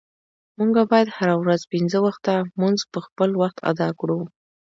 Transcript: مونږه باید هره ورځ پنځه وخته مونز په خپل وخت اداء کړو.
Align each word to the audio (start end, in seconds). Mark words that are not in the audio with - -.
مونږه 0.57 0.81
باید 0.91 1.13
هره 1.17 1.35
ورځ 1.41 1.61
پنځه 1.73 1.97
وخته 2.05 2.33
مونز 2.59 2.81
په 2.93 2.99
خپل 3.05 3.29
وخت 3.41 3.57
اداء 3.71 3.91
کړو. 3.99 4.19